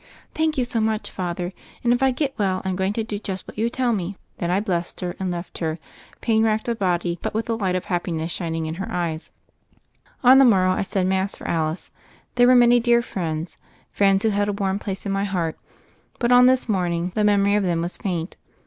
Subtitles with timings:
[0.33, 1.11] "Thank you so much.
[1.11, 1.53] Father.
[1.83, 4.49] And if I get well, I'm going to do just what you tell me." Then
[4.49, 5.77] I blessed her, and left her,
[6.21, 9.31] pain racked of body, but with the light of happiness shining in her eyes.
[10.23, 11.91] On the morrow I said Mass for Alice.
[12.33, 13.59] There were many dear friends,
[13.91, 15.55] friends who held a warm place in my heart,
[16.17, 17.97] but on this morning 192 THE FAIRY OF THE SNOWS the memory of them was
[17.97, 18.37] faint.